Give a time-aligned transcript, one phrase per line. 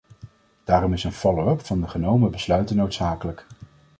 [0.63, 3.45] Daarom is een follow-up van de genomen besluiten noodzakelijk.